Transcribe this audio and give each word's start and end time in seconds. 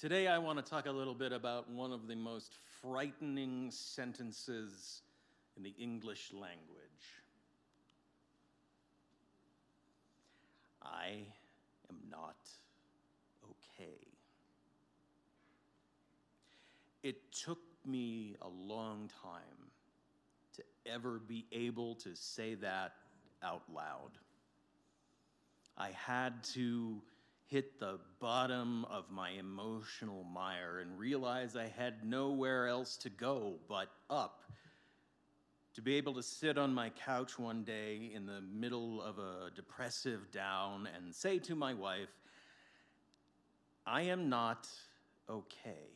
Today, 0.00 0.28
I 0.28 0.38
want 0.38 0.56
to 0.56 0.64
talk 0.64 0.86
a 0.86 0.90
little 0.90 1.12
bit 1.12 1.30
about 1.30 1.68
one 1.68 1.92
of 1.92 2.08
the 2.08 2.16
most 2.16 2.54
frightening 2.80 3.70
sentences 3.70 5.02
in 5.58 5.62
the 5.62 5.74
English 5.78 6.32
language. 6.32 6.56
I 10.82 11.26
am 11.90 11.96
not 12.10 12.38
okay. 13.44 13.92
It 17.02 17.30
took 17.30 17.60
me 17.84 18.36
a 18.40 18.48
long 18.48 19.10
time 19.22 19.68
to 20.56 20.62
ever 20.86 21.20
be 21.28 21.44
able 21.52 21.96
to 21.96 22.14
say 22.14 22.54
that 22.54 22.94
out 23.42 23.64
loud. 23.70 24.12
I 25.76 25.90
had 25.90 26.42
to 26.54 27.02
hit 27.50 27.80
the 27.80 27.98
bottom 28.20 28.84
of 28.84 29.10
my 29.10 29.30
emotional 29.30 30.22
mire 30.22 30.78
and 30.78 30.96
realize 30.96 31.56
I 31.56 31.66
had 31.66 32.04
nowhere 32.04 32.68
else 32.68 32.96
to 32.98 33.10
go 33.10 33.56
but 33.68 33.88
up. 34.08 34.44
To 35.74 35.82
be 35.82 35.96
able 35.96 36.14
to 36.14 36.22
sit 36.22 36.58
on 36.58 36.72
my 36.72 36.90
couch 36.90 37.40
one 37.40 37.64
day 37.64 38.12
in 38.14 38.24
the 38.24 38.40
middle 38.40 39.02
of 39.02 39.18
a 39.18 39.50
depressive 39.54 40.30
down 40.30 40.88
and 40.96 41.12
say 41.12 41.40
to 41.40 41.56
my 41.56 41.74
wife, 41.74 42.08
I 43.84 44.02
am 44.02 44.28
not 44.28 44.68
okay. 45.28 45.88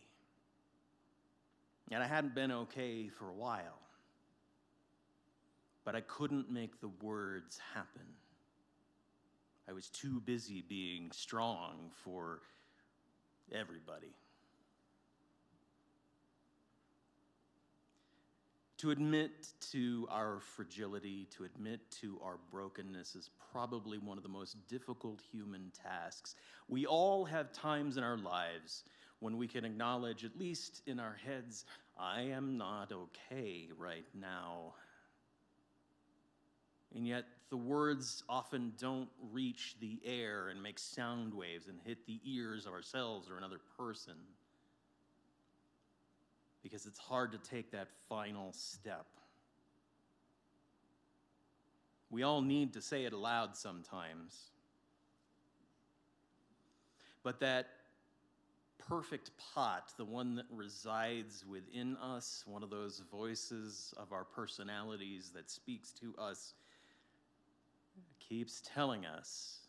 And 1.92 2.02
I 2.02 2.06
hadn't 2.06 2.34
been 2.34 2.50
okay 2.50 3.08
for 3.08 3.28
a 3.28 3.34
while, 3.34 3.78
but 5.84 5.94
I 5.94 6.00
couldn't 6.00 6.50
make 6.50 6.80
the 6.80 6.90
words 7.00 7.60
happen. 7.74 8.06
I 9.68 9.72
was 9.72 9.88
too 9.88 10.20
busy 10.20 10.62
being 10.68 11.10
strong 11.12 11.90
for 12.04 12.40
everybody. 13.52 14.14
To 18.78 18.90
admit 18.90 19.48
to 19.70 20.06
our 20.10 20.40
fragility, 20.40 21.26
to 21.36 21.44
admit 21.44 21.80
to 22.02 22.20
our 22.22 22.38
brokenness 22.50 23.14
is 23.14 23.30
probably 23.50 23.96
one 23.96 24.18
of 24.18 24.22
the 24.22 24.28
most 24.28 24.56
difficult 24.68 25.22
human 25.32 25.72
tasks. 25.82 26.34
We 26.68 26.84
all 26.84 27.24
have 27.24 27.50
times 27.52 27.96
in 27.96 28.04
our 28.04 28.18
lives 28.18 28.84
when 29.20 29.38
we 29.38 29.48
can 29.48 29.64
acknowledge, 29.64 30.24
at 30.24 30.38
least 30.38 30.82
in 30.86 31.00
our 31.00 31.16
heads, 31.24 31.64
I 31.98 32.22
am 32.22 32.58
not 32.58 32.92
okay 32.92 33.70
right 33.78 34.04
now. 34.12 34.74
And 36.94 37.06
yet, 37.06 37.24
the 37.50 37.56
words 37.56 38.22
often 38.28 38.72
don't 38.78 39.08
reach 39.32 39.76
the 39.80 40.00
air 40.04 40.48
and 40.48 40.62
make 40.62 40.78
sound 40.78 41.34
waves 41.34 41.66
and 41.68 41.78
hit 41.84 42.06
the 42.06 42.20
ears 42.24 42.66
of 42.66 42.72
ourselves 42.72 43.28
or 43.28 43.36
another 43.36 43.60
person. 43.76 44.14
Because 46.62 46.86
it's 46.86 46.98
hard 46.98 47.32
to 47.32 47.38
take 47.38 47.72
that 47.72 47.88
final 48.08 48.52
step. 48.52 49.06
We 52.10 52.22
all 52.22 52.42
need 52.42 52.72
to 52.74 52.80
say 52.80 53.04
it 53.04 53.12
aloud 53.12 53.56
sometimes. 53.56 54.50
But 57.24 57.40
that 57.40 57.66
perfect 58.78 59.30
pot, 59.54 59.92
the 59.96 60.04
one 60.04 60.36
that 60.36 60.46
resides 60.50 61.44
within 61.48 61.96
us, 61.96 62.44
one 62.46 62.62
of 62.62 62.70
those 62.70 63.02
voices 63.10 63.94
of 63.96 64.12
our 64.12 64.24
personalities 64.24 65.30
that 65.34 65.50
speaks 65.50 65.90
to 65.92 66.14
us 66.18 66.54
keeps 68.34 68.62
telling 68.74 69.06
us 69.06 69.60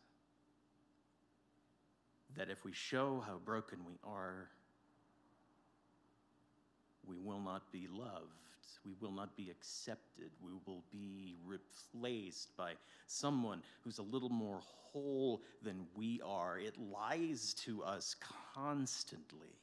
that 2.36 2.50
if 2.50 2.66
we 2.66 2.74
show 2.74 3.24
how 3.28 3.38
broken 3.46 3.78
we 3.86 3.94
are, 4.04 4.50
we 7.06 7.16
will 7.20 7.40
not 7.40 7.72
be 7.72 7.88
loved. 7.92 8.32
We 8.84 8.94
will 9.00 9.12
not 9.12 9.38
be 9.38 9.52
accepted. 9.52 10.32
We 10.42 10.52
will 10.66 10.84
be 10.92 11.36
replaced 11.46 12.58
by 12.58 12.74
someone 13.06 13.62
who's 13.84 14.00
a 14.00 14.04
little 14.04 14.30
more 14.30 14.62
whole 14.64 15.44
than 15.62 15.86
we 15.96 16.20
are. 16.26 16.58
It 16.58 16.76
lies 16.92 17.54
to 17.66 17.84
us 17.84 18.16
constantly. 18.56 19.60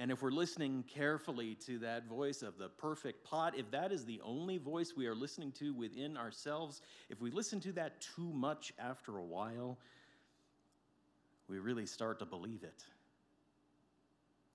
And 0.00 0.10
if 0.10 0.22
we're 0.22 0.30
listening 0.30 0.82
carefully 0.88 1.56
to 1.66 1.78
that 1.80 2.06
voice 2.06 2.40
of 2.40 2.56
the 2.56 2.70
perfect 2.70 3.22
pot, 3.22 3.52
if 3.58 3.70
that 3.70 3.92
is 3.92 4.06
the 4.06 4.18
only 4.24 4.56
voice 4.56 4.94
we 4.96 5.06
are 5.06 5.14
listening 5.14 5.52
to 5.58 5.74
within 5.74 6.16
ourselves, 6.16 6.80
if 7.10 7.20
we 7.20 7.30
listen 7.30 7.60
to 7.60 7.72
that 7.72 8.00
too 8.00 8.32
much 8.32 8.72
after 8.78 9.18
a 9.18 9.22
while, 9.22 9.76
we 11.50 11.58
really 11.58 11.84
start 11.84 12.18
to 12.20 12.24
believe 12.24 12.62
it. 12.62 12.82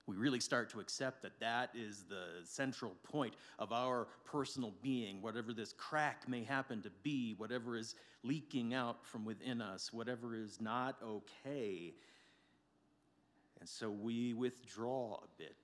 We 0.08 0.16
really 0.16 0.40
start 0.40 0.68
to 0.70 0.80
accept 0.80 1.22
that 1.22 1.38
that 1.38 1.70
is 1.76 2.02
the 2.08 2.44
central 2.44 2.96
point 3.04 3.34
of 3.60 3.70
our 3.70 4.08
personal 4.24 4.74
being, 4.82 5.22
whatever 5.22 5.52
this 5.52 5.72
crack 5.72 6.28
may 6.28 6.42
happen 6.42 6.82
to 6.82 6.90
be, 7.04 7.34
whatever 7.38 7.76
is 7.76 7.94
leaking 8.24 8.74
out 8.74 9.06
from 9.06 9.24
within 9.24 9.62
us, 9.62 9.92
whatever 9.92 10.34
is 10.34 10.60
not 10.60 10.96
okay 11.04 11.94
and 13.60 13.68
so 13.68 13.90
we 13.90 14.34
withdraw 14.34 15.14
a 15.16 15.28
bit. 15.38 15.56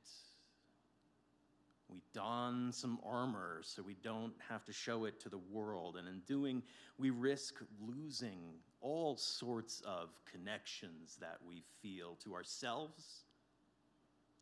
We 1.89 2.01
don 2.15 2.73
some 2.73 2.99
armor 3.07 3.61
so 3.63 3.83
we 3.83 3.97
don't 4.03 4.33
have 4.49 4.65
to 4.65 4.73
show 4.73 5.05
it 5.05 5.21
to 5.21 5.29
the 5.29 5.41
world. 5.51 5.97
And 5.97 6.09
in 6.09 6.21
doing, 6.27 6.63
we 6.97 7.11
risk 7.11 7.57
losing 7.87 8.39
all 8.81 9.17
sorts 9.17 9.83
of 9.87 10.09
connections 10.31 11.19
that 11.21 11.37
we 11.47 11.63
feel 11.83 12.17
to 12.25 12.35
ourselves, 12.35 13.25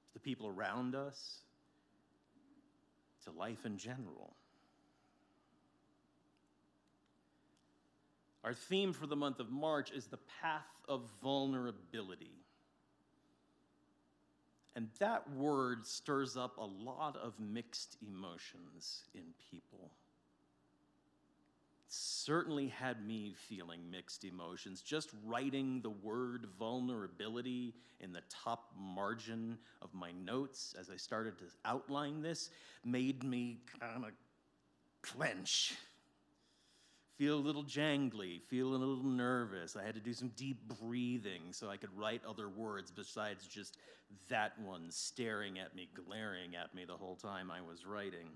to 0.06 0.14
the 0.14 0.20
people 0.20 0.46
around 0.46 0.94
us, 0.94 1.40
to 3.24 3.32
life 3.32 3.66
in 3.66 3.76
general. 3.76 4.36
Our 8.44 8.54
theme 8.54 8.92
for 8.92 9.06
the 9.06 9.16
month 9.16 9.40
of 9.40 9.50
March 9.50 9.90
is 9.90 10.06
the 10.06 10.18
path 10.40 10.62
of 10.88 11.02
vulnerability. 11.22 12.29
And 14.76 14.88
that 14.98 15.28
word 15.34 15.86
stirs 15.86 16.36
up 16.36 16.56
a 16.58 16.64
lot 16.64 17.16
of 17.16 17.34
mixed 17.40 17.96
emotions 18.06 19.02
in 19.14 19.22
people. 19.50 19.90
It 21.80 21.86
certainly 21.88 22.68
had 22.68 23.04
me 23.04 23.34
feeling 23.36 23.90
mixed 23.90 24.24
emotions. 24.24 24.80
Just 24.80 25.10
writing 25.26 25.80
the 25.82 25.90
word 25.90 26.46
vulnerability 26.58 27.74
in 27.98 28.12
the 28.12 28.22
top 28.28 28.72
margin 28.78 29.58
of 29.82 29.92
my 29.92 30.12
notes 30.12 30.74
as 30.78 30.88
I 30.88 30.96
started 30.96 31.38
to 31.38 31.44
outline 31.64 32.22
this 32.22 32.50
made 32.84 33.24
me 33.24 33.58
kind 33.80 34.04
of 34.04 34.12
clench 35.02 35.74
feel 37.20 37.36
a 37.36 37.36
little 37.36 37.64
jangly, 37.64 38.40
feel 38.48 38.68
a 38.68 38.78
little 38.78 39.04
nervous. 39.04 39.76
I 39.76 39.84
had 39.84 39.92
to 39.92 40.00
do 40.00 40.14
some 40.14 40.32
deep 40.38 40.56
breathing 40.80 41.42
so 41.50 41.68
I 41.68 41.76
could 41.76 41.90
write 41.94 42.22
other 42.26 42.48
words 42.48 42.90
besides 42.90 43.46
just 43.46 43.76
that 44.30 44.58
one 44.58 44.86
staring 44.88 45.58
at 45.58 45.76
me, 45.76 45.86
glaring 45.94 46.56
at 46.56 46.74
me 46.74 46.86
the 46.86 46.94
whole 46.94 47.16
time 47.16 47.50
I 47.50 47.60
was 47.60 47.84
writing. 47.84 48.26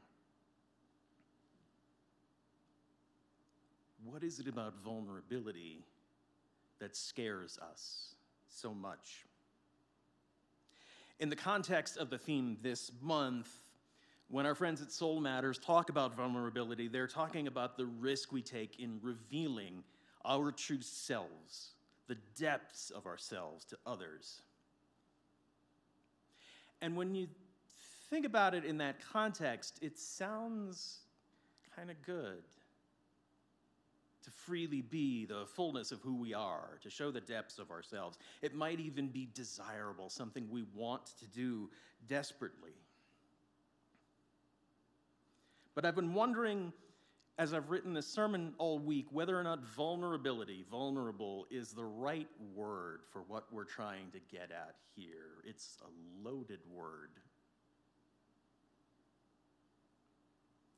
What 4.04 4.22
is 4.22 4.38
it 4.38 4.48
about 4.48 4.74
vulnerability 4.84 5.78
that 6.78 6.94
scares 6.94 7.58
us 7.72 8.16
so 8.48 8.74
much? 8.74 9.24
In 11.20 11.30
the 11.30 11.36
context 11.36 11.96
of 11.96 12.10
the 12.10 12.18
theme 12.18 12.58
this 12.60 12.90
month, 13.00 13.48
when 14.28 14.46
our 14.46 14.54
friends 14.54 14.82
at 14.82 14.90
Soul 14.90 15.20
Matters 15.20 15.58
talk 15.58 15.90
about 15.90 16.16
vulnerability, 16.16 16.88
they're 16.88 17.06
talking 17.06 17.46
about 17.46 17.76
the 17.76 17.86
risk 17.86 18.32
we 18.32 18.42
take 18.42 18.80
in 18.80 18.98
revealing 19.02 19.84
our 20.24 20.50
true 20.50 20.80
selves, 20.80 21.72
the 22.08 22.16
depths 22.38 22.90
of 22.90 23.06
ourselves 23.06 23.64
to 23.66 23.76
others. 23.86 24.40
And 26.80 26.96
when 26.96 27.14
you 27.14 27.28
think 28.10 28.26
about 28.26 28.54
it 28.54 28.64
in 28.64 28.78
that 28.78 28.96
context, 29.12 29.78
it 29.82 29.98
sounds 29.98 31.00
kind 31.76 31.90
of 31.90 32.00
good 32.02 32.42
to 34.24 34.30
freely 34.30 34.80
be 34.80 35.26
the 35.26 35.44
fullness 35.46 35.92
of 35.92 36.00
who 36.00 36.16
we 36.16 36.32
are, 36.32 36.78
to 36.82 36.88
show 36.88 37.10
the 37.10 37.20
depths 37.20 37.58
of 37.58 37.70
ourselves. 37.70 38.18
It 38.40 38.54
might 38.54 38.80
even 38.80 39.08
be 39.08 39.28
desirable, 39.34 40.08
something 40.08 40.48
we 40.50 40.64
want 40.74 41.06
to 41.18 41.26
do 41.26 41.70
desperately. 42.08 42.72
But 45.74 45.84
I've 45.84 45.96
been 45.96 46.14
wondering, 46.14 46.72
as 47.38 47.52
I've 47.52 47.70
written 47.70 47.94
this 47.94 48.06
sermon 48.06 48.54
all 48.58 48.78
week, 48.78 49.06
whether 49.10 49.38
or 49.38 49.42
not 49.42 49.64
vulnerability, 49.64 50.64
vulnerable, 50.70 51.46
is 51.50 51.72
the 51.72 51.84
right 51.84 52.28
word 52.54 53.00
for 53.12 53.22
what 53.22 53.52
we're 53.52 53.64
trying 53.64 54.10
to 54.12 54.20
get 54.30 54.50
at 54.52 54.76
here. 54.94 55.42
It's 55.44 55.78
a 55.82 56.28
loaded 56.28 56.60
word. 56.72 57.10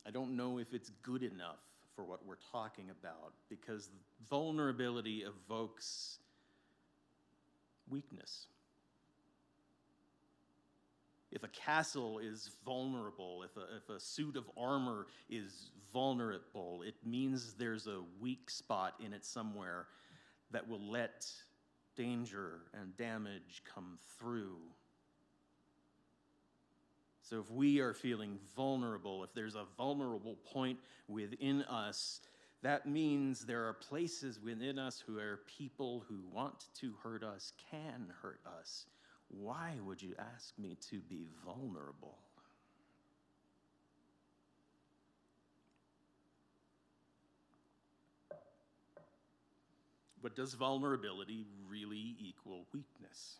I 0.05 0.09
don't 0.09 0.35
know 0.35 0.57
if 0.57 0.73
it's 0.73 0.89
good 1.03 1.21
enough 1.21 1.59
for 1.95 2.05
what 2.05 2.25
we're 2.25 2.35
talking 2.51 2.89
about 2.89 3.33
because 3.49 3.89
vulnerability 4.29 5.25
evokes 5.25 6.19
weakness. 7.89 8.47
If 11.37 11.43
a 11.43 11.49
castle 11.49 12.17
is 12.17 12.49
vulnerable, 12.65 13.43
if 13.43 13.55
a, 13.57 13.75
if 13.77 13.95
a 13.95 13.99
suit 13.99 14.37
of 14.37 14.49
armor 14.57 15.05
is 15.29 15.69
vulnerable, 15.93 16.81
it 16.81 16.95
means 17.05 17.53
there's 17.53 17.85
a 17.85 18.01
weak 18.19 18.49
spot 18.49 18.95
in 19.05 19.13
it 19.13 19.23
somewhere 19.23 19.85
that 20.49 20.67
will 20.67 20.81
let 20.81 21.31
danger 21.95 22.61
and 22.73 22.97
damage 22.97 23.61
come 23.71 23.99
through. 24.17 24.57
So, 27.21 27.39
if 27.39 27.51
we 27.51 27.81
are 27.81 27.93
feeling 27.93 28.39
vulnerable, 28.55 29.23
if 29.23 29.31
there's 29.35 29.53
a 29.53 29.65
vulnerable 29.77 30.39
point 30.51 30.79
within 31.07 31.61
us, 31.65 32.19
that 32.63 32.87
means 32.87 33.45
there 33.45 33.67
are 33.67 33.73
places 33.73 34.39
within 34.39 34.79
us 34.79 35.03
where 35.07 35.41
people 35.55 36.03
who 36.09 36.17
want 36.33 36.65
to 36.79 36.95
hurt 37.03 37.23
us 37.23 37.53
can 37.69 38.11
hurt 38.23 38.39
us. 38.59 38.87
Why 39.29 39.75
would 39.83 40.01
you 40.01 40.15
ask 40.35 40.57
me 40.57 40.77
to 40.89 40.99
be 40.99 41.27
vulnerable? 41.45 42.17
But 50.21 50.35
does 50.35 50.53
vulnerability 50.53 51.45
really 51.69 52.15
equal 52.19 52.65
weakness? 52.73 53.37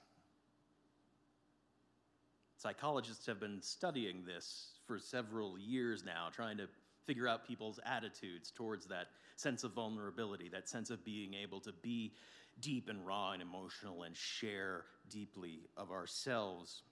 Psychologists 2.57 3.25
have 3.25 3.39
been 3.39 3.61
studying 3.61 4.23
this 4.25 4.69
for 4.85 4.97
several 4.99 5.59
years 5.59 6.03
now, 6.03 6.29
trying 6.31 6.57
to 6.57 6.67
figure 7.05 7.27
out 7.27 7.47
people's 7.47 7.79
attitudes 7.85 8.51
towards 8.51 8.85
that 8.87 9.07
sense 9.35 9.63
of 9.63 9.73
vulnerability, 9.73 10.49
that 10.49 10.67
sense 10.67 10.89
of 10.89 11.03
being 11.05 11.33
able 11.33 11.59
to 11.61 11.71
be 11.81 12.13
deep 12.59 12.89
and 12.89 13.05
raw 13.05 13.31
and 13.31 13.41
emotional 13.41 14.03
and 14.03 14.15
share 14.15 14.85
deeply 15.09 15.59
of 15.75 15.91
ourselves. 15.91 16.83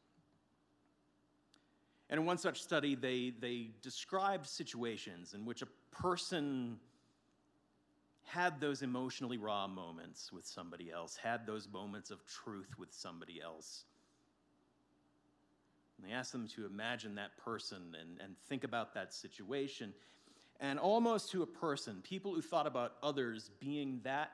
And 2.09 2.19
in 2.19 2.25
one 2.25 2.37
such 2.37 2.61
study, 2.61 2.95
they, 2.95 3.33
they 3.39 3.71
described 3.81 4.45
situations 4.45 5.33
in 5.33 5.45
which 5.45 5.61
a 5.61 5.67
person 5.91 6.79
had 8.23 8.59
those 8.59 8.81
emotionally 8.81 9.37
raw 9.37 9.67
moments 9.67 10.31
with 10.31 10.45
somebody 10.45 10.91
else, 10.91 11.15
had 11.15 11.45
those 11.45 11.67
moments 11.71 12.11
of 12.11 12.25
truth 12.25 12.77
with 12.77 12.93
somebody 12.93 13.41
else. 13.41 13.85
And 15.97 16.07
they 16.07 16.13
asked 16.13 16.31
them 16.31 16.47
to 16.55 16.65
imagine 16.65 17.15
that 17.15 17.37
person 17.37 17.95
and, 17.99 18.19
and 18.21 18.35
think 18.49 18.63
about 18.63 18.93
that 18.95 19.13
situation. 19.13 19.93
And 20.59 20.79
almost 20.79 21.31
to 21.31 21.43
a 21.43 21.47
person, 21.47 22.01
people 22.03 22.33
who 22.33 22.41
thought 22.41 22.67
about 22.67 22.93
others 23.01 23.51
being 23.59 24.01
that 24.03 24.31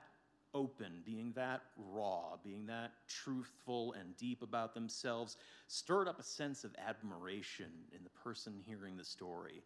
open, 0.53 1.01
being 1.05 1.31
that 1.35 1.61
raw, 1.77 2.37
being 2.43 2.65
that 2.67 2.91
truthful 3.07 3.93
and 3.93 4.15
deep 4.17 4.41
about 4.41 4.73
themselves, 4.73 5.37
stirred 5.67 6.07
up 6.07 6.19
a 6.19 6.23
sense 6.23 6.63
of 6.63 6.75
admiration 6.85 7.71
in 7.95 8.03
the 8.03 8.09
person 8.09 8.53
hearing 8.65 8.97
the 8.97 9.05
story. 9.05 9.63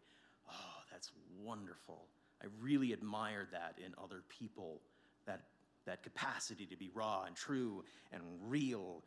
Oh, 0.48 0.82
that's 0.90 1.10
wonderful. 1.40 2.06
I 2.42 2.46
really 2.60 2.92
admired 2.92 3.48
that 3.52 3.76
in 3.84 3.94
other 4.02 4.22
people, 4.28 4.80
that, 5.26 5.42
that 5.86 6.02
capacity 6.02 6.66
to 6.66 6.76
be 6.76 6.90
raw 6.94 7.24
and 7.26 7.34
true 7.34 7.84
and 8.12 8.22
real, 8.42 9.02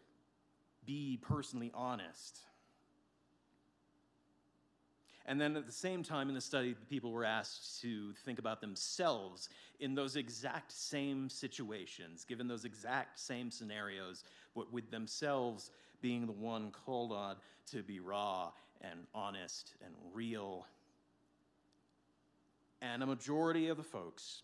be 0.85 1.17
personally 1.21 1.71
honest. 1.73 2.39
And 5.29 5.39
then 5.39 5.55
at 5.55 5.67
the 5.67 5.71
same 5.71 6.01
time 6.01 6.27
in 6.27 6.33
the 6.33 6.41
study, 6.41 6.75
people 6.89 7.11
were 7.11 7.23
asked 7.23 7.79
to 7.83 8.13
think 8.25 8.39
about 8.39 8.61
themselves 8.61 9.49
in 9.79 9.93
those 9.93 10.15
exact 10.15 10.71
same 10.71 11.29
situations, 11.29 12.25
given 12.25 12.47
those 12.47 12.65
exact 12.65 13.19
same 13.19 13.51
scenarios, 13.51 14.23
but 14.55 14.73
with 14.73 14.89
themselves 14.89 15.69
being 16.01 16.25
the 16.25 16.31
one 16.31 16.71
called 16.71 17.11
on 17.11 17.35
to 17.69 17.83
be 17.83 17.99
raw 17.99 18.51
and 18.81 19.01
honest 19.13 19.75
and 19.85 19.93
real. 20.15 20.65
And 22.81 23.03
a 23.03 23.05
majority 23.05 23.67
of 23.67 23.77
the 23.77 23.83
folks 23.83 24.41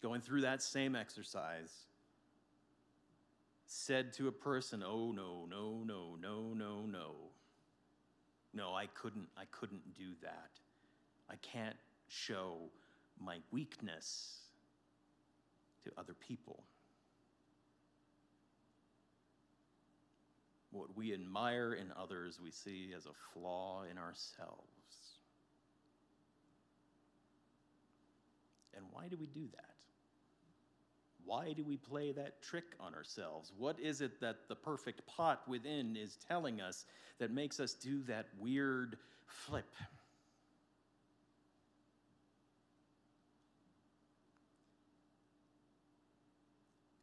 going 0.00 0.20
through 0.20 0.42
that 0.42 0.62
same 0.62 0.94
exercise 0.94 1.72
said 3.66 4.12
to 4.12 4.28
a 4.28 4.32
person, 4.32 4.84
Oh, 4.86 5.10
no, 5.10 5.44
no, 5.50 5.82
no, 5.84 6.16
no, 6.20 6.54
no, 6.54 6.82
no. 6.86 7.14
No, 8.54 8.74
I 8.74 8.86
couldn't, 8.86 9.28
I 9.36 9.44
couldn't 9.50 9.94
do 9.96 10.10
that. 10.22 10.50
I 11.30 11.36
can't 11.36 11.76
show 12.08 12.56
my 13.18 13.38
weakness 13.50 14.40
to 15.84 15.90
other 15.96 16.14
people. 16.14 16.62
What 20.70 20.96
we 20.96 21.12
admire 21.12 21.74
in 21.74 21.92
others, 22.00 22.38
we 22.42 22.50
see 22.50 22.92
as 22.96 23.06
a 23.06 23.12
flaw 23.32 23.84
in 23.90 23.98
ourselves. 23.98 24.66
And 28.74 28.84
why 28.90 29.08
do 29.08 29.16
we 29.18 29.26
do 29.26 29.46
that? 29.54 29.71
Why 31.24 31.52
do 31.52 31.64
we 31.64 31.76
play 31.76 32.12
that 32.12 32.42
trick 32.42 32.64
on 32.80 32.94
ourselves? 32.94 33.52
What 33.56 33.78
is 33.80 34.00
it 34.00 34.20
that 34.20 34.48
the 34.48 34.56
perfect 34.56 35.06
pot 35.06 35.42
within 35.48 35.96
is 35.96 36.16
telling 36.28 36.60
us 36.60 36.84
that 37.18 37.30
makes 37.30 37.60
us 37.60 37.74
do 37.74 38.02
that 38.04 38.26
weird 38.38 38.98
flip? 39.26 39.70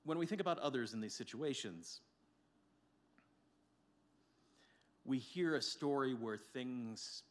When 0.04 0.18
we 0.18 0.26
think 0.26 0.42
about 0.42 0.60
others 0.60 0.94
in 0.94 1.02
these 1.02 1.14
situations, 1.14 2.02
we 5.06 5.18
hear 5.18 5.56
a 5.56 5.62
story 5.62 6.14
where 6.14 6.38
things 6.38 7.24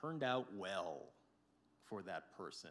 turned 0.00 0.22
out 0.22 0.46
well 0.54 1.02
for 1.84 2.02
that 2.02 2.36
person 2.36 2.70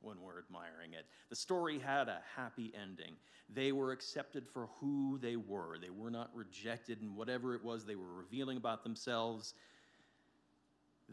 when 0.00 0.20
we're 0.20 0.38
admiring 0.38 0.92
it. 0.92 1.06
The 1.30 1.36
story 1.36 1.78
had 1.78 2.08
a 2.08 2.20
happy 2.36 2.72
ending. 2.80 3.14
They 3.52 3.72
were 3.72 3.92
accepted 3.92 4.46
for 4.46 4.68
who 4.80 5.18
they 5.20 5.36
were, 5.36 5.78
they 5.80 5.90
were 5.90 6.10
not 6.10 6.30
rejected 6.34 7.00
in 7.00 7.16
whatever 7.16 7.54
it 7.54 7.64
was 7.64 7.84
they 7.84 7.96
were 7.96 8.12
revealing 8.14 8.56
about 8.56 8.82
themselves. 8.82 9.54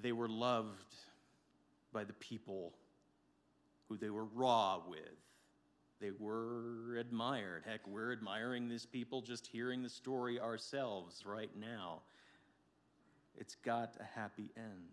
They 0.01 0.11
were 0.11 0.27
loved 0.27 0.93
by 1.93 2.03
the 2.03 2.13
people 2.13 2.73
who 3.87 3.97
they 3.97 4.09
were 4.09 4.25
raw 4.25 4.81
with. 4.87 4.99
They 6.01 6.11
were 6.19 6.97
admired. 6.97 7.63
Heck, 7.65 7.87
we're 7.87 8.11
admiring 8.11 8.67
these 8.67 8.85
people 8.85 9.21
just 9.21 9.47
hearing 9.47 9.81
the 9.81 9.89
story 9.89 10.39
ourselves 10.39 11.23
right 11.25 11.51
now. 11.57 12.01
It's 13.37 13.55
got 13.55 13.95
a 13.99 14.19
happy 14.19 14.51
end 14.57 14.89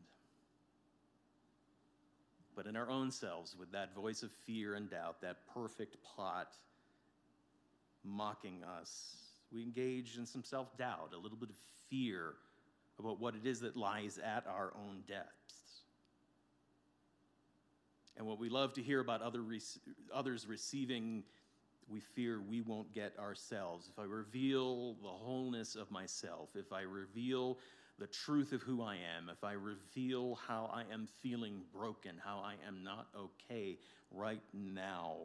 but 2.55 2.67
in 2.67 2.77
our 2.77 2.91
own 2.91 3.11
selves 3.11 3.57
with 3.59 3.73
that 3.73 3.95
voice 3.95 4.23
of 4.23 4.31
fear 4.47 4.75
and 4.75 4.91
doubt, 4.91 5.21
that 5.23 5.39
perfect 5.55 5.97
pot 6.17 6.55
mocking 8.05 8.63
us. 8.65 9.17
We 9.53 9.63
engage 9.63 10.17
in 10.19 10.27
some 10.27 10.45
self 10.45 10.77
doubt, 10.77 11.13
a 11.15 11.19
little 11.19 11.39
bit 11.39 11.51
of 11.51 11.57
fear 11.89 12.35
about 12.99 13.21
what 13.21 13.35
it 13.35 13.47
is 13.47 13.61
that 13.61 13.77
lies 13.77 14.19
at 14.19 14.47
our 14.47 14.73
own 14.77 15.03
depths. 15.07 15.83
And 18.17 18.27
what 18.27 18.39
we 18.39 18.49
love 18.49 18.75
to 18.75 18.83
hear 18.83 19.01
about 19.01 19.23
other 19.23 19.43
rec- 19.43 19.61
others 20.13 20.47
receiving, 20.47 21.25
we 21.89 22.01
fear 22.01 22.41
we 22.41 22.61
won't 22.61 22.93
get 22.95 23.19
ourselves. 23.19 23.89
If 23.91 23.99
I 23.99 24.05
reveal 24.05 24.95
the 25.03 25.09
wholeness 25.09 25.75
of 25.75 25.91
myself, 25.91 26.51
if 26.55 26.73
I 26.73 26.83
reveal 26.83 27.59
the 28.03 28.09
truth 28.09 28.51
of 28.53 28.61
who 28.63 28.83
I 28.83 28.97
am, 29.17 29.29
if 29.31 29.45
I 29.45 29.53
reveal 29.53 30.37
how 30.49 30.69
I 30.75 30.93
am 30.93 31.07
feeling 31.23 31.61
broken, 31.73 32.17
how 32.19 32.43
I 32.45 32.55
am 32.67 32.83
not 32.83 33.07
okay 33.17 33.79
right 34.11 34.43
now, 34.53 35.19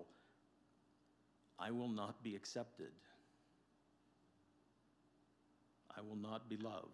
I 1.57 1.71
will 1.71 1.87
not 1.87 2.21
be 2.21 2.35
accepted. 2.35 2.91
I 5.97 6.01
will 6.01 6.17
not 6.17 6.47
be 6.49 6.57
loved. 6.57 6.91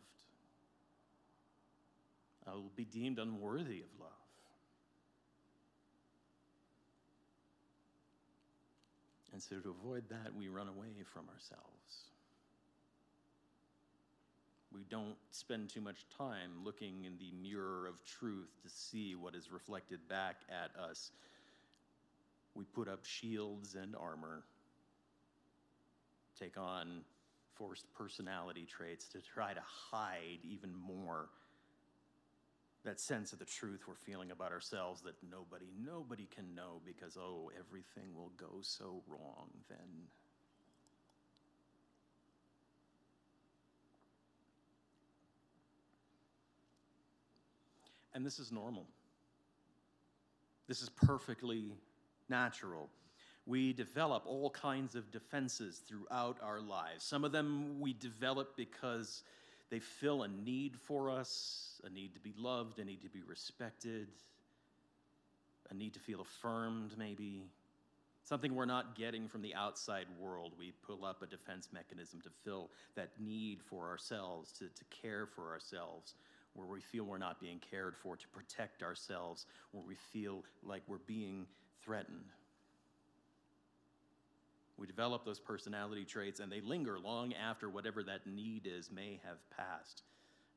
I 2.47 2.51
will 2.51 2.71
be 2.77 2.85
deemed 2.85 3.19
unworthy 3.19 3.81
of 3.81 3.89
love. 3.99 4.09
And 9.33 9.43
so, 9.43 9.57
to 9.57 9.75
avoid 9.81 10.03
that, 10.07 10.33
we 10.33 10.47
run 10.47 10.69
away 10.69 11.03
from 11.13 11.23
ourselves. 11.27 12.12
We 14.74 14.82
don't 14.89 15.15
spend 15.32 15.70
too 15.70 15.82
much 15.82 16.06
time 16.18 16.51
looking 16.63 17.06
in 17.06 17.18
the 17.18 17.32
mirror 17.42 17.88
of 17.88 18.03
truth 18.03 18.50
to 18.63 18.70
see 18.70 19.15
what 19.15 19.36
is 19.36 19.51
reflected 19.51 20.00
back 20.10 20.38
at 20.50 20.72
us. 20.82 21.12
We 22.56 22.65
put 22.65 22.88
up 22.88 23.06
shields 23.06 23.75
and 23.75 23.96
armor, 23.96 24.44
take 26.39 26.58
on 26.58 27.01
forced 27.56 27.92
personality 27.94 28.65
traits 28.65 29.08
to 29.10 29.22
try 29.22 29.53
to 29.53 29.62
hide 29.92 30.39
even 30.44 30.72
more 30.75 31.30
that 32.84 33.00
sense 33.00 33.32
of 33.32 33.39
the 33.39 33.46
truth 33.46 33.88
we're 33.88 33.96
feeling 33.96 34.32
about 34.32 34.51
ourselves 34.51 35.01
that 35.01 35.15
nobody, 35.30 35.68
nobody 35.86 36.27
can 36.36 36.53
know 36.53 36.82
because, 36.86 37.18
oh, 37.18 37.50
everything 37.58 38.13
will 38.15 38.32
go 38.38 38.60
so 38.62 39.01
wrong 39.08 39.48
then. 39.70 40.08
And 48.13 48.25
this 48.25 48.39
is 48.39 48.51
normal. 48.51 48.86
This 50.67 50.82
is 50.82 50.89
perfectly 50.89 51.72
natural. 52.29 52.89
We 53.46 53.74
develop 53.74 54.24
all 54.25 54.50
kinds 54.50 54.96
of 54.96 55.12
defenses 55.12 55.82
throughout 55.88 56.38
our 56.41 56.62
lives. 56.62 57.03
Some 57.03 57.25
of 57.25 57.32
them 57.32 57.79
we 57.82 57.93
develop 57.93 58.55
because 58.55 59.24
they 59.70 59.79
fill 59.79 60.24
a 60.24 60.27
need 60.27 60.77
for 60.77 61.10
us 61.10 61.82
a 61.84 61.89
need 61.89 62.13
to 62.13 62.20
be 62.20 62.34
loved, 62.38 62.79
a 62.79 62.86
need 62.86 63.01
to 63.01 63.10
be 63.10 63.22
respected, 63.24 64.08
a 65.70 65.74
need 65.74 65.93
to 65.93 66.00
feel 66.00 66.22
affirmed, 66.22 66.96
maybe. 66.98 67.43
Something 68.24 68.55
we're 68.55 68.65
not 68.65 68.96
getting 68.96 69.27
from 69.27 69.41
the 69.41 69.53
outside 69.53 70.05
world. 70.17 70.53
We 70.58 70.72
pull 70.88 71.03
up 71.03 71.22
a 71.22 71.25
defense 71.27 71.70
mechanism 71.74 72.22
to 72.22 72.29
fill 72.46 72.70
that 72.96 73.10
need 73.20 73.62
for 73.62 73.89
ourselves, 73.89 74.53
to, 74.53 74.65
to 74.70 74.84
care 74.89 75.25
for 75.25 75.51
ourselves, 75.51 76.15
where 76.53 76.67
we 76.67 76.81
feel 76.81 77.03
we're 77.03 77.17
not 77.17 77.39
being 77.39 77.60
cared 77.72 77.95
for, 77.95 78.15
to 78.15 78.27
protect 78.29 78.83
ourselves, 78.83 79.45
where 79.72 79.83
we 79.86 79.95
feel 79.95 80.43
like 80.63 80.83
we're 80.88 80.98
being 81.00 81.48
threatened. 81.83 82.31
We 84.77 84.88
develop 84.88 85.25
those 85.25 85.39
personality 85.39 86.03
traits 86.03 86.39
and 86.39 86.51
they 86.51 86.62
linger 86.62 87.00
long 87.00 87.33
after 87.33 87.69
whatever 87.69 88.03
that 88.03 88.25
need 88.25 88.67
is 88.72 88.91
may 88.91 89.19
have 89.25 89.38
passed. 89.55 90.03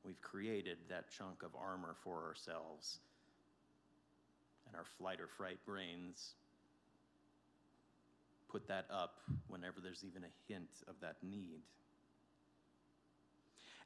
We've 0.05 0.21
created 0.21 0.79
that 0.89 1.11
chunk 1.11 1.43
of 1.43 1.51
armor 1.55 1.95
for 2.03 2.25
ourselves. 2.25 2.99
And 4.67 4.77
our 4.77 4.85
flight 4.99 5.21
or 5.21 5.29
fright 5.29 5.59
brains 5.67 6.35
put 8.49 8.69
that 8.69 8.87
up 8.91 9.21
whenever 9.49 9.81
there's 9.83 10.05
even 10.05 10.25
a 10.25 10.53
hint 10.53 10.71
of 10.89 10.95
that 11.03 11.17
need. 11.23 11.61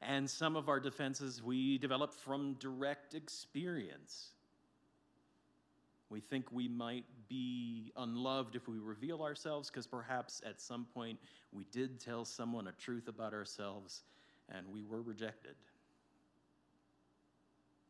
And 0.01 0.29
some 0.29 0.55
of 0.55 0.67
our 0.67 0.79
defenses 0.79 1.41
we 1.43 1.77
develop 1.77 2.13
from 2.13 2.55
direct 2.55 3.13
experience. 3.13 4.31
We 6.09 6.19
think 6.19 6.51
we 6.51 6.67
might 6.67 7.05
be 7.29 7.91
unloved 7.95 8.55
if 8.55 8.67
we 8.67 8.79
reveal 8.79 9.21
ourselves 9.21 9.69
because 9.69 9.87
perhaps 9.87 10.41
at 10.45 10.59
some 10.59 10.85
point 10.93 11.19
we 11.53 11.65
did 11.71 11.99
tell 11.99 12.25
someone 12.25 12.67
a 12.67 12.73
truth 12.73 13.07
about 13.07 13.33
ourselves 13.33 14.03
and 14.49 14.67
we 14.67 14.83
were 14.83 15.01
rejected 15.01 15.55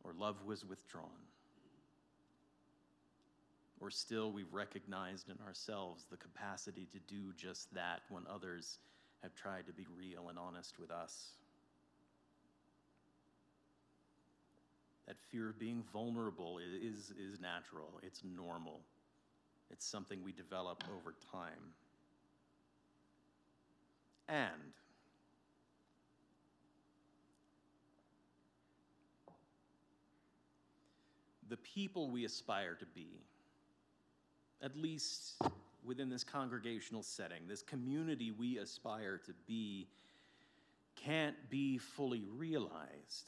or 0.04 0.12
love 0.14 0.44
was 0.44 0.64
withdrawn. 0.64 1.10
Or 3.80 3.90
still, 3.90 4.30
we've 4.30 4.52
recognized 4.52 5.28
in 5.28 5.36
ourselves 5.44 6.06
the 6.10 6.16
capacity 6.16 6.86
to 6.92 6.98
do 7.12 7.32
just 7.36 7.72
that 7.74 8.02
when 8.10 8.24
others 8.32 8.78
have 9.22 9.34
tried 9.34 9.66
to 9.66 9.72
be 9.72 9.86
real 9.96 10.28
and 10.28 10.38
honest 10.38 10.78
with 10.78 10.90
us. 10.90 11.32
That 15.06 15.16
fear 15.30 15.50
of 15.50 15.58
being 15.58 15.82
vulnerable 15.92 16.58
is, 16.58 17.10
is 17.10 17.40
natural, 17.40 18.00
it's 18.02 18.22
normal, 18.24 18.80
it's 19.70 19.84
something 19.84 20.22
we 20.22 20.32
develop 20.32 20.84
over 20.96 21.14
time. 21.32 21.72
And 24.28 24.72
the 31.48 31.56
people 31.58 32.10
we 32.10 32.24
aspire 32.24 32.74
to 32.76 32.86
be, 32.86 33.08
at 34.62 34.76
least 34.76 35.34
within 35.84 36.08
this 36.08 36.24
congregational 36.24 37.02
setting, 37.02 37.48
this 37.48 37.62
community 37.62 38.30
we 38.30 38.58
aspire 38.58 39.20
to 39.26 39.32
be, 39.46 39.88
can't 40.96 41.36
be 41.50 41.76
fully 41.76 42.24
realized 42.36 43.26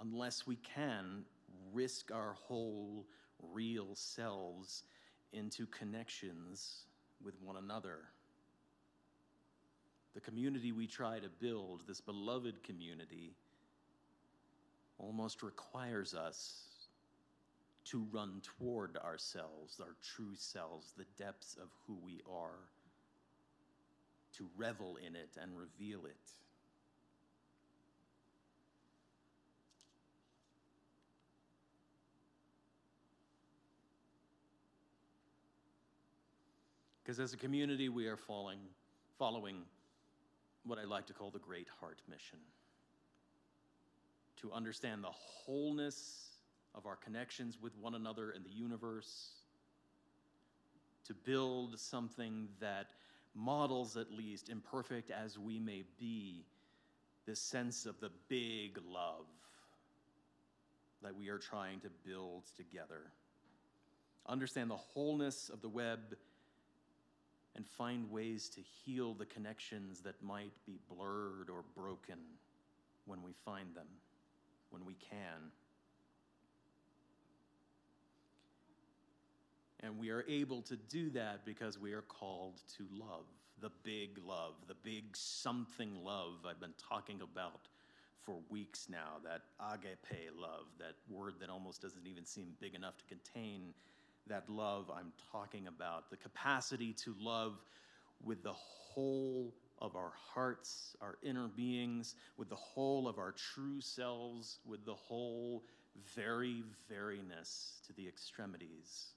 unless 0.00 0.46
we 0.46 0.56
can 0.56 1.24
risk 1.72 2.10
our 2.12 2.34
whole 2.34 3.06
real 3.52 3.88
selves 3.94 4.84
into 5.32 5.66
connections 5.66 6.84
with 7.24 7.34
one 7.42 7.56
another. 7.56 7.98
The 10.14 10.20
community 10.20 10.72
we 10.72 10.86
try 10.86 11.18
to 11.18 11.28
build, 11.28 11.82
this 11.88 12.00
beloved 12.00 12.62
community, 12.62 13.34
almost 14.98 15.42
requires 15.42 16.14
us 16.14 16.62
to 17.86 18.06
run 18.12 18.40
toward 18.42 18.96
ourselves, 18.98 19.80
our 19.80 19.96
true 20.02 20.34
selves, 20.34 20.92
the 20.96 21.04
depths 21.22 21.56
of 21.60 21.68
who 21.86 21.98
we 22.02 22.20
are, 22.30 22.68
to 24.36 24.46
revel 24.56 24.96
in 25.04 25.14
it 25.16 25.36
and 25.40 25.50
reveal 25.56 26.06
it. 26.06 26.30
Because 37.04 37.20
as 37.20 37.34
a 37.34 37.36
community, 37.36 37.90
we 37.90 38.06
are 38.06 38.16
falling, 38.16 38.60
following 39.18 39.58
what 40.64 40.78
I 40.78 40.84
like 40.84 41.06
to 41.08 41.12
call 41.12 41.30
the 41.30 41.38
Great 41.38 41.68
Heart 41.78 42.00
Mission 42.08 42.38
to 44.40 44.50
understand 44.52 45.04
the 45.04 45.10
wholeness 45.10 46.30
of 46.74 46.86
our 46.86 46.96
connections 46.96 47.58
with 47.60 47.76
one 47.76 47.94
another 47.94 48.30
and 48.30 48.42
the 48.42 48.50
universe, 48.50 49.32
to 51.06 51.12
build 51.12 51.78
something 51.78 52.48
that 52.60 52.86
models, 53.34 53.96
at 53.98 54.10
least 54.10 54.48
imperfect 54.48 55.10
as 55.10 55.38
we 55.38 55.58
may 55.58 55.84
be, 55.98 56.46
this 57.26 57.40
sense 57.40 57.84
of 57.84 58.00
the 58.00 58.10
big 58.28 58.78
love 58.90 59.26
that 61.02 61.14
we 61.14 61.28
are 61.28 61.38
trying 61.38 61.80
to 61.80 61.88
build 62.06 62.44
together. 62.56 63.02
Understand 64.26 64.70
the 64.70 64.76
wholeness 64.76 65.50
of 65.50 65.60
the 65.60 65.68
web 65.68 66.00
and 67.56 67.66
find 67.66 68.10
ways 68.10 68.48
to 68.50 68.60
heal 68.60 69.14
the 69.14 69.26
connections 69.26 70.00
that 70.00 70.20
might 70.22 70.52
be 70.66 70.78
blurred 70.88 71.48
or 71.50 71.62
broken 71.76 72.18
when 73.06 73.22
we 73.22 73.32
find 73.44 73.74
them 73.74 73.86
when 74.74 74.84
we 74.84 74.94
can. 74.94 75.52
And 79.80 79.98
we 79.98 80.10
are 80.10 80.24
able 80.28 80.62
to 80.62 80.76
do 80.76 81.10
that 81.10 81.44
because 81.44 81.78
we 81.78 81.92
are 81.92 82.02
called 82.02 82.60
to 82.76 82.84
love, 82.90 83.26
the 83.60 83.70
big 83.84 84.18
love, 84.26 84.54
the 84.66 84.74
big 84.82 85.16
something 85.16 86.02
love 86.02 86.46
I've 86.48 86.60
been 86.60 86.74
talking 86.88 87.20
about 87.20 87.68
for 88.24 88.38
weeks 88.48 88.88
now, 88.90 89.18
that 89.22 89.42
agape 89.60 90.30
love, 90.40 90.64
that 90.78 90.94
word 91.10 91.34
that 91.40 91.50
almost 91.50 91.82
doesn't 91.82 92.06
even 92.06 92.24
seem 92.24 92.48
big 92.60 92.74
enough 92.74 92.96
to 92.96 93.04
contain 93.04 93.74
that 94.28 94.48
love 94.48 94.90
I'm 94.94 95.12
talking 95.32 95.66
about, 95.66 96.10
the 96.10 96.16
capacity 96.16 96.92
to 97.04 97.14
love 97.20 97.58
with 98.22 98.42
the 98.42 98.52
whole 98.52 99.52
of 99.80 99.96
our 99.96 100.12
hearts, 100.32 100.96
our 101.00 101.18
inner 101.22 101.48
beings, 101.48 102.14
with 102.36 102.48
the 102.48 102.54
whole 102.54 103.08
of 103.08 103.18
our 103.18 103.32
true 103.32 103.80
selves, 103.80 104.58
with 104.64 104.84
the 104.86 104.94
whole 104.94 105.62
very 106.14 106.62
veryness 106.90 107.80
to 107.86 107.92
the 107.94 108.06
extremities 108.06 109.08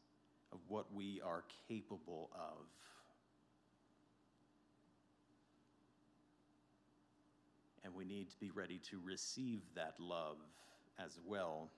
of 0.52 0.60
what 0.68 0.94
we 0.94 1.22
are 1.26 1.44
capable 1.68 2.30
of. 2.36 2.66
And 7.84 7.96
we 7.96 8.04
need 8.04 8.30
to 8.30 8.40
be 8.40 8.52
ready 8.52 8.80
to 8.90 9.00
receive 9.04 9.62
that 9.76 9.96
love 10.00 10.38
as 11.00 11.18
well. 11.26 11.70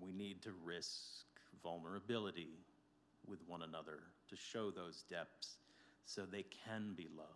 We 0.00 0.12
need 0.12 0.42
to 0.42 0.50
risk 0.64 1.26
vulnerability 1.62 2.58
with 3.26 3.40
one 3.46 3.62
another 3.62 3.98
to 4.28 4.36
show 4.36 4.70
those 4.70 5.04
depths 5.08 5.56
so 6.04 6.22
they 6.22 6.44
can 6.64 6.94
be 6.96 7.08
loved. 7.16 7.30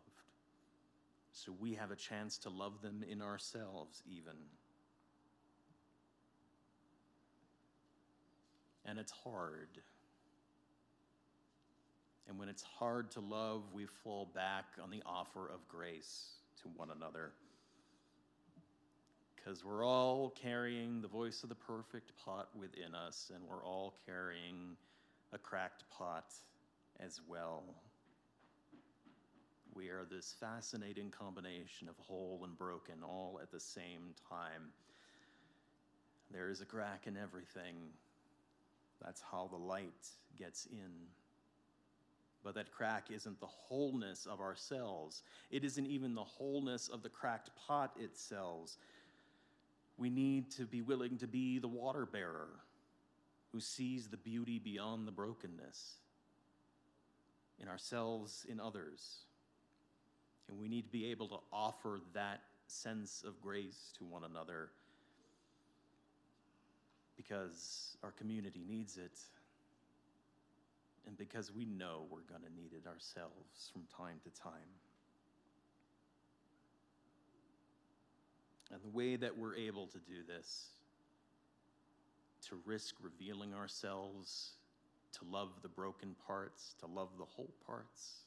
So 1.32 1.52
we 1.58 1.74
have 1.74 1.90
a 1.90 1.96
chance 1.96 2.38
to 2.38 2.50
love 2.50 2.82
them 2.82 3.04
in 3.08 3.22
ourselves, 3.22 4.02
even. 4.06 4.34
And 8.84 8.98
it's 8.98 9.12
hard. 9.12 9.68
And 12.28 12.38
when 12.38 12.48
it's 12.48 12.62
hard 12.62 13.10
to 13.12 13.20
love, 13.20 13.62
we 13.72 13.86
fall 13.86 14.30
back 14.34 14.64
on 14.82 14.90
the 14.90 15.02
offer 15.04 15.48
of 15.48 15.66
grace 15.68 16.30
to 16.62 16.68
one 16.76 16.90
another. 16.94 17.32
Because 19.42 19.64
we're 19.64 19.86
all 19.86 20.30
carrying 20.30 21.00
the 21.00 21.08
voice 21.08 21.42
of 21.42 21.48
the 21.48 21.54
perfect 21.54 22.12
pot 22.22 22.48
within 22.54 22.94
us, 22.94 23.32
and 23.34 23.42
we're 23.48 23.64
all 23.64 23.94
carrying 24.04 24.76
a 25.32 25.38
cracked 25.38 25.84
pot 25.90 26.26
as 26.98 27.22
well. 27.26 27.62
We 29.74 29.88
are 29.88 30.04
this 30.10 30.34
fascinating 30.38 31.10
combination 31.10 31.88
of 31.88 31.96
whole 31.96 32.42
and 32.44 32.56
broken 32.58 33.02
all 33.02 33.40
at 33.42 33.50
the 33.50 33.60
same 33.60 34.14
time. 34.28 34.72
There 36.30 36.50
is 36.50 36.60
a 36.60 36.66
crack 36.66 37.06
in 37.06 37.16
everything. 37.16 37.76
That's 39.02 39.22
how 39.22 39.48
the 39.50 39.56
light 39.56 40.08
gets 40.38 40.66
in. 40.66 40.90
But 42.42 42.54
that 42.54 42.72
crack 42.72 43.10
isn't 43.10 43.40
the 43.40 43.46
wholeness 43.46 44.26
of 44.26 44.40
ourselves. 44.40 45.22
It 45.50 45.64
isn't 45.64 45.86
even 45.86 46.14
the 46.14 46.24
wholeness 46.24 46.88
of 46.88 47.02
the 47.02 47.08
cracked 47.08 47.50
pot 47.66 47.92
itself. 47.98 48.76
We 50.00 50.08
need 50.08 50.50
to 50.52 50.64
be 50.64 50.80
willing 50.80 51.18
to 51.18 51.26
be 51.26 51.58
the 51.58 51.68
water 51.68 52.06
bearer 52.06 52.48
who 53.52 53.60
sees 53.60 54.08
the 54.08 54.16
beauty 54.16 54.58
beyond 54.58 55.06
the 55.06 55.12
brokenness 55.12 55.96
in 57.60 57.68
ourselves, 57.68 58.46
in 58.48 58.58
others. 58.58 59.18
And 60.48 60.58
we 60.58 60.68
need 60.68 60.86
to 60.86 60.90
be 60.90 61.10
able 61.10 61.28
to 61.28 61.36
offer 61.52 62.00
that 62.14 62.40
sense 62.66 63.22
of 63.26 63.42
grace 63.42 63.92
to 63.98 64.04
one 64.04 64.24
another 64.24 64.70
because 67.18 67.98
our 68.02 68.12
community 68.12 68.64
needs 68.66 68.96
it 68.96 69.18
and 71.06 71.18
because 71.18 71.52
we 71.52 71.66
know 71.66 72.06
we're 72.10 72.20
going 72.20 72.40
to 72.40 72.54
need 72.54 72.72
it 72.72 72.88
ourselves 72.88 73.70
from 73.70 73.82
time 73.94 74.16
to 74.24 74.30
time. 74.40 74.52
And 78.72 78.80
the 78.82 78.88
way 78.88 79.16
that 79.16 79.36
we're 79.36 79.56
able 79.56 79.86
to 79.88 79.98
do 79.98 80.22
this, 80.26 80.68
to 82.48 82.56
risk 82.64 82.94
revealing 83.02 83.54
ourselves, 83.54 84.52
to 85.12 85.24
love 85.30 85.50
the 85.62 85.68
broken 85.68 86.14
parts, 86.26 86.74
to 86.80 86.86
love 86.86 87.08
the 87.18 87.24
whole 87.24 87.52
parts, 87.66 88.20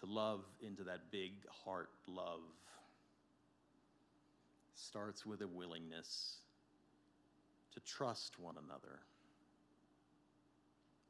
to 0.00 0.06
love 0.06 0.44
into 0.60 0.84
that 0.84 1.10
big 1.10 1.32
heart 1.64 1.88
love, 2.06 2.42
starts 4.74 5.26
with 5.26 5.42
a 5.42 5.48
willingness 5.48 6.36
to 7.72 7.80
trust 7.80 8.38
one 8.38 8.54
another. 8.64 9.00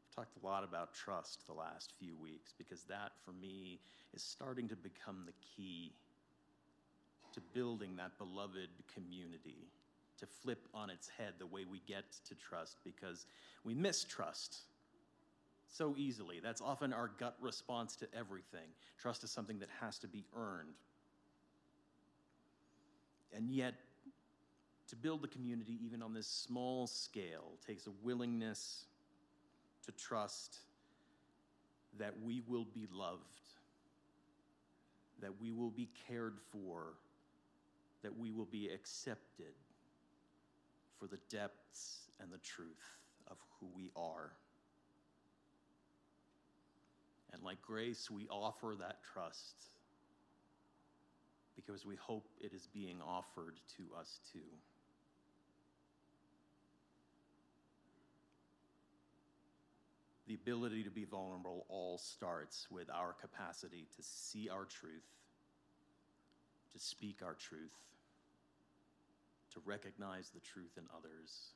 I've 0.09 0.15
talked 0.17 0.43
a 0.43 0.47
lot 0.47 0.65
about 0.65 0.95
trust 0.95 1.47
the 1.47 1.53
last 1.53 1.93
few 1.99 2.17
weeks 2.17 2.55
because 2.57 2.85
that, 2.85 3.13
for 3.25 3.33
me, 3.33 3.81
is 4.15 4.23
starting 4.23 4.69
to 4.69 4.77
become 4.77 5.25
the 5.27 5.33
key 5.57 5.93
to 7.39 7.45
building 7.55 7.97
that 7.97 8.19
beloved 8.19 8.69
community, 8.93 9.69
to 10.19 10.27
flip 10.27 10.67
on 10.75 10.91
its 10.91 11.09
head 11.09 11.35
the 11.39 11.47
way 11.47 11.65
we 11.71 11.81
get 11.87 12.05
to 12.27 12.35
trust 12.35 12.79
because 12.85 13.27
we 13.65 13.75
mistrust 13.75 14.63
so 15.69 15.95
easily. 15.97 16.41
That's 16.43 16.61
often 16.61 16.93
our 16.93 17.11
gut 17.19 17.37
response 17.41 17.95
to 17.97 18.09
everything. 18.17 18.69
Trust 19.01 19.23
is 19.23 19.31
something 19.31 19.61
that 19.61 19.69
has 19.81 19.99
to 20.01 20.09
be 20.09 20.25
earned. 20.37 20.75
And 23.33 23.51
yet, 23.51 23.75
to 24.89 24.97
build 24.97 25.23
the 25.23 25.29
community, 25.29 25.79
even 25.85 26.03
on 26.03 26.15
this 26.15 26.27
small 26.27 26.87
scale, 26.87 27.53
takes 27.65 27.87
a 27.87 27.91
willingness 28.03 28.87
to 29.85 29.93
trust 29.93 30.59
that 31.99 32.15
we 32.25 32.43
will 32.49 32.67
be 32.75 32.89
loved, 32.93 33.21
that 35.21 35.41
we 35.41 35.53
will 35.53 35.71
be 35.71 35.89
cared 36.09 36.39
for, 36.51 36.95
that 38.03 38.17
we 38.17 38.31
will 38.31 38.47
be 38.47 38.69
accepted 38.69 39.55
for 40.99 41.07
the 41.07 41.19
depths 41.31 42.09
and 42.21 42.31
the 42.33 42.39
truth 42.39 42.99
of 43.31 43.37
who 43.59 43.69
we 43.75 43.91
are. 43.97 44.33
And 47.33 47.43
like 47.43 47.61
grace, 47.63 48.11
we 48.11 48.27
offer 48.29 48.75
that 48.81 48.99
trust 49.13 49.55
because 51.55 51.85
we 51.85 51.97
hope 51.97 52.27
it 52.41 52.53
is 52.53 52.69
being 52.73 53.01
offered 53.07 53.57
to 53.77 53.83
us 53.99 54.21
too. 54.33 54.39
The 60.27 60.35
ability 60.35 60.85
to 60.85 60.91
be 60.91 61.05
vulnerable 61.05 61.65
all 61.69 61.99
starts 61.99 62.67
with 62.71 62.91
our 62.91 63.15
capacity 63.19 63.87
to 63.97 64.03
see 64.03 64.49
our 64.49 64.67
truth, 64.67 65.09
to 66.73 66.79
speak 66.79 67.21
our 67.25 67.35
truth, 67.35 67.73
to 69.59 69.69
recognize 69.69 70.31
the 70.31 70.41
truth 70.41 70.73
in 70.77 70.85
others, 70.97 71.53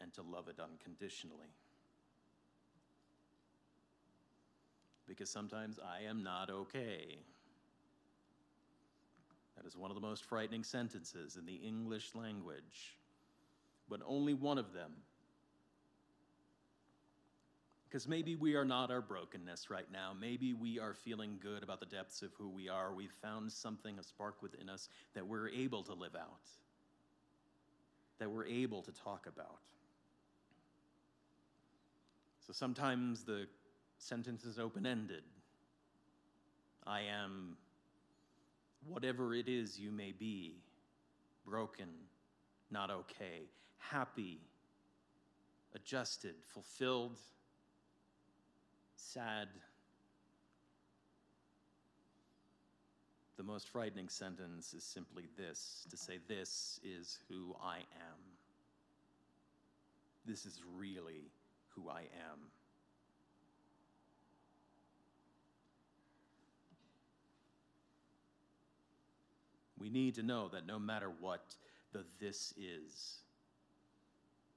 and 0.00 0.12
to 0.14 0.22
love 0.22 0.48
it 0.48 0.56
unconditionally. 0.60 1.54
Because 5.06 5.30
sometimes 5.30 5.78
I 5.78 6.08
am 6.08 6.22
not 6.22 6.50
okay. 6.50 7.18
That 9.56 9.66
is 9.66 9.76
one 9.76 9.90
of 9.90 9.94
the 9.94 10.00
most 10.00 10.24
frightening 10.24 10.64
sentences 10.64 11.36
in 11.36 11.46
the 11.46 11.54
English 11.54 12.14
language, 12.14 12.98
but 13.88 14.00
only 14.06 14.34
one 14.34 14.58
of 14.58 14.72
them 14.72 14.92
because 17.88 18.08
maybe 18.08 18.34
we 18.34 18.56
are 18.56 18.64
not 18.64 18.90
our 18.90 19.00
brokenness 19.00 19.70
right 19.70 19.86
now. 19.92 20.12
Maybe 20.18 20.52
we 20.52 20.78
are 20.78 20.92
feeling 20.92 21.38
good 21.40 21.62
about 21.62 21.80
the 21.80 21.86
depths 21.86 22.22
of 22.22 22.30
who 22.36 22.48
we 22.48 22.68
are. 22.68 22.92
We've 22.92 23.14
found 23.22 23.50
something, 23.50 23.98
a 23.98 24.02
spark 24.02 24.42
within 24.42 24.68
us 24.68 24.88
that 25.14 25.26
we're 25.26 25.48
able 25.48 25.82
to 25.84 25.94
live 25.94 26.16
out, 26.16 26.50
that 28.18 28.30
we're 28.30 28.46
able 28.46 28.82
to 28.82 28.92
talk 28.92 29.26
about. 29.26 29.58
So 32.44 32.52
sometimes 32.52 33.24
the 33.24 33.46
sentence 33.98 34.44
is 34.44 34.58
open 34.58 34.84
ended. 34.84 35.22
I 36.86 37.02
am 37.02 37.56
whatever 38.88 39.34
it 39.34 39.48
is 39.48 39.78
you 39.78 39.90
may 39.90 40.12
be 40.12 40.56
broken, 41.44 41.88
not 42.70 42.90
okay, 42.90 43.48
happy, 43.78 44.40
adjusted, 45.74 46.34
fulfilled 46.44 47.18
sad. 48.96 49.48
The 53.36 53.42
most 53.42 53.68
frightening 53.68 54.08
sentence 54.08 54.72
is 54.72 54.82
simply 54.82 55.24
this 55.36 55.86
to 55.90 55.96
say, 55.96 56.18
This 56.28 56.80
is 56.82 57.18
who 57.28 57.54
I 57.62 57.76
am. 57.76 58.18
This 60.26 60.46
is 60.46 60.60
really 60.76 61.30
who 61.74 61.88
I 61.88 62.00
am. 62.00 62.38
We 69.78 69.90
need 69.90 70.14
to 70.14 70.22
know 70.22 70.48
that 70.48 70.66
no 70.66 70.78
matter 70.78 71.10
what 71.20 71.44
the 71.92 72.04
this 72.18 72.54
is, 72.58 73.18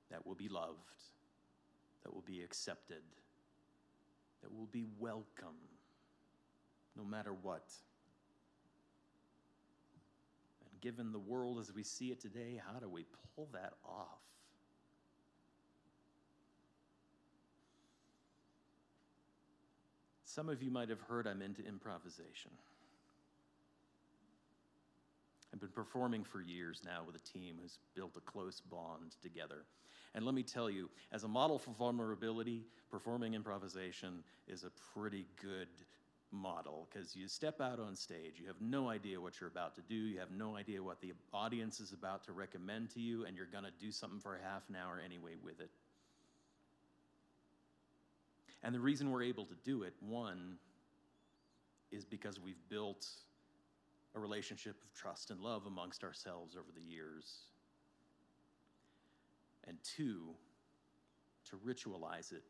that 0.09 0.25
will 0.25 0.35
be 0.35 0.47
loved, 0.47 0.77
that 2.03 2.13
will 2.13 2.23
be 2.25 2.41
accepted 2.41 3.03
that 4.41 4.53
will 4.53 4.67
be 4.71 4.85
welcome 4.99 5.57
no 6.97 7.03
matter 7.03 7.33
what. 7.33 7.63
And 10.61 10.81
given 10.81 11.11
the 11.11 11.19
world 11.19 11.59
as 11.59 11.73
we 11.73 11.83
see 11.83 12.07
it 12.11 12.19
today, 12.19 12.61
how 12.65 12.79
do 12.79 12.89
we 12.89 13.05
pull 13.35 13.47
that 13.53 13.73
off? 13.85 14.19
Some 20.25 20.47
of 20.47 20.61
you 20.61 20.69
might 20.69 20.89
have 20.89 21.01
heard 21.01 21.27
I'm 21.27 21.41
into 21.41 21.65
improvisation. 21.65 22.51
I've 25.51 25.59
been 25.59 25.69
performing 25.69 26.23
for 26.23 26.41
years 26.41 26.81
now 26.85 27.01
with 27.05 27.15
a 27.15 27.19
team 27.19 27.55
who's 27.61 27.79
built 27.95 28.15
a 28.15 28.21
close 28.21 28.61
bond 28.61 29.15
together. 29.21 29.65
And 30.15 30.25
let 30.25 30.33
me 30.33 30.43
tell 30.43 30.69
you, 30.69 30.89
as 31.11 31.23
a 31.23 31.27
model 31.27 31.59
for 31.59 31.71
vulnerability, 31.71 32.63
performing 32.89 33.35
improvisation 33.35 34.23
is 34.47 34.63
a 34.63 34.71
pretty 34.93 35.25
good 35.41 35.67
model 36.31 36.87
because 36.91 37.15
you 37.15 37.27
step 37.27 37.61
out 37.61 37.79
on 37.79 37.95
stage, 37.95 38.33
you 38.39 38.47
have 38.47 38.59
no 38.61 38.89
idea 38.89 39.19
what 39.19 39.39
you're 39.39 39.49
about 39.49 39.75
to 39.75 39.81
do, 39.81 39.95
you 39.95 40.19
have 40.19 40.31
no 40.31 40.55
idea 40.55 40.81
what 40.81 41.01
the 41.01 41.13
audience 41.33 41.79
is 41.79 41.91
about 41.91 42.23
to 42.23 42.31
recommend 42.31 42.89
to 42.91 42.99
you, 42.99 43.25
and 43.25 43.35
you're 43.35 43.45
going 43.45 43.63
to 43.63 43.71
do 43.79 43.91
something 43.91 44.19
for 44.19 44.39
half 44.43 44.63
an 44.69 44.75
hour 44.75 45.01
anyway 45.03 45.33
with 45.43 45.59
it. 45.59 45.69
And 48.63 48.75
the 48.75 48.79
reason 48.79 49.11
we're 49.11 49.23
able 49.23 49.45
to 49.45 49.55
do 49.63 49.83
it, 49.83 49.93
one, 50.01 50.57
is 51.91 52.05
because 52.05 52.39
we've 52.39 52.61
built 52.69 53.07
a 54.15 54.19
relationship 54.19 54.75
of 54.83 54.93
trust 54.93 55.31
and 55.31 55.39
love 55.39 55.65
amongst 55.65 56.03
ourselves 56.03 56.55
over 56.55 56.67
the 56.75 56.81
years 56.81 57.48
and 59.69 59.77
two, 59.83 60.21
to 61.49 61.55
ritualize 61.57 62.33
it. 62.33 62.43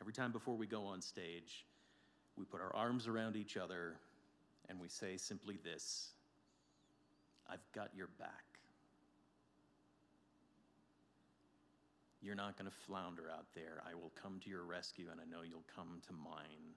Every 0.00 0.12
time 0.12 0.32
before 0.32 0.56
we 0.56 0.66
go 0.66 0.84
on 0.84 1.00
stage, 1.00 1.64
we 2.36 2.44
put 2.44 2.60
our 2.60 2.74
arms 2.74 3.06
around 3.06 3.36
each 3.36 3.56
other 3.56 3.94
and 4.68 4.80
we 4.80 4.88
say 4.88 5.16
simply 5.16 5.58
this 5.62 6.10
I've 7.48 7.64
got 7.74 7.90
your 7.94 8.08
back. 8.18 8.44
You're 12.20 12.34
not 12.34 12.56
going 12.56 12.70
to 12.70 12.76
flounder 12.86 13.24
out 13.30 13.46
there. 13.54 13.82
I 13.88 13.94
will 13.94 14.10
come 14.20 14.40
to 14.44 14.50
your 14.50 14.64
rescue 14.64 15.06
and 15.12 15.20
I 15.20 15.24
know 15.30 15.42
you'll 15.42 15.68
come 15.76 16.00
to 16.06 16.12
mine. 16.14 16.72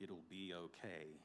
It'll 0.00 0.22
be 0.30 0.52
okay. 0.54 1.18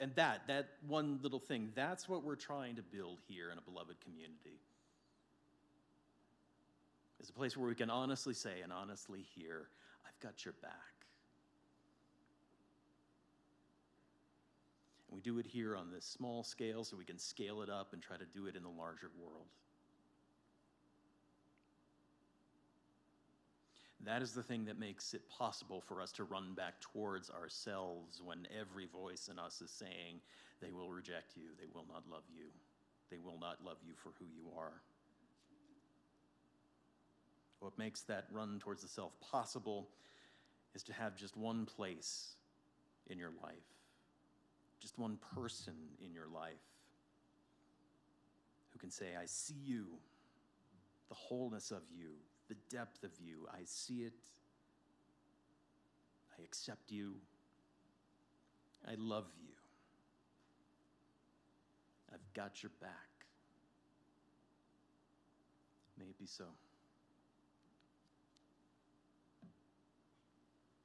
And 0.00 0.14
that, 0.14 0.46
that 0.46 0.68
one 0.86 1.18
little 1.22 1.40
thing, 1.40 1.70
that's 1.74 2.08
what 2.08 2.22
we're 2.22 2.36
trying 2.36 2.76
to 2.76 2.82
build 2.82 3.18
here 3.26 3.50
in 3.50 3.58
a 3.58 3.60
beloved 3.60 3.96
community. 4.00 4.60
It's 7.18 7.30
a 7.30 7.32
place 7.32 7.56
where 7.56 7.68
we 7.68 7.74
can 7.74 7.90
honestly 7.90 8.34
say 8.34 8.60
and 8.62 8.72
honestly 8.72 9.24
hear, 9.34 9.68
I've 10.06 10.18
got 10.20 10.44
your 10.44 10.54
back. 10.62 10.72
And 15.08 15.16
we 15.16 15.20
do 15.20 15.38
it 15.38 15.46
here 15.46 15.76
on 15.76 15.90
this 15.90 16.04
small 16.04 16.44
scale 16.44 16.84
so 16.84 16.96
we 16.96 17.04
can 17.04 17.18
scale 17.18 17.62
it 17.62 17.70
up 17.70 17.92
and 17.92 18.00
try 18.00 18.16
to 18.16 18.24
do 18.26 18.46
it 18.46 18.54
in 18.54 18.62
the 18.62 18.68
larger 18.68 19.10
world. 19.20 19.46
That 24.04 24.22
is 24.22 24.32
the 24.32 24.42
thing 24.42 24.64
that 24.66 24.78
makes 24.78 25.12
it 25.12 25.28
possible 25.28 25.80
for 25.80 26.00
us 26.00 26.12
to 26.12 26.24
run 26.24 26.54
back 26.54 26.80
towards 26.80 27.30
ourselves 27.30 28.22
when 28.24 28.46
every 28.58 28.86
voice 28.86 29.28
in 29.30 29.38
us 29.38 29.60
is 29.60 29.70
saying, 29.70 30.20
they 30.60 30.70
will 30.70 30.90
reject 30.90 31.36
you, 31.36 31.48
they 31.58 31.66
will 31.74 31.86
not 31.88 32.04
love 32.10 32.22
you, 32.32 32.46
they 33.10 33.18
will 33.18 33.38
not 33.40 33.58
love 33.64 33.78
you 33.84 33.94
for 33.96 34.10
who 34.18 34.24
you 34.26 34.50
are. 34.56 34.82
What 37.60 37.76
makes 37.76 38.02
that 38.02 38.26
run 38.30 38.60
towards 38.60 38.82
the 38.82 38.88
self 38.88 39.12
possible 39.20 39.88
is 40.74 40.82
to 40.84 40.92
have 40.92 41.16
just 41.16 41.36
one 41.36 41.66
place 41.66 42.34
in 43.08 43.18
your 43.18 43.32
life, 43.42 43.56
just 44.80 44.98
one 44.98 45.18
person 45.34 45.74
in 46.04 46.12
your 46.12 46.28
life 46.28 46.54
who 48.70 48.78
can 48.78 48.90
say, 48.90 49.16
I 49.20 49.26
see 49.26 49.56
you, 49.64 49.86
the 51.08 51.14
wholeness 51.14 51.72
of 51.72 51.82
you, 51.90 52.10
the 52.48 52.56
depth 52.70 53.04
of 53.04 53.10
you. 53.20 53.46
I 53.52 53.60
see 53.64 54.02
it. 54.02 54.12
I 56.38 56.42
accept 56.42 56.90
you. 56.90 57.14
I 58.86 58.94
love 58.96 59.26
you. 59.40 59.52
I've 62.12 62.32
got 62.34 62.62
your 62.62 62.72
back. 62.80 62.90
May 65.98 66.06
it 66.06 66.18
be 66.18 66.26
so. 66.26 66.44